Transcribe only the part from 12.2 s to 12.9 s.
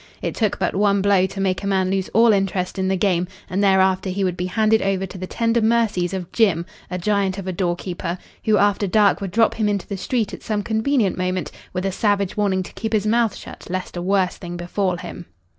warning to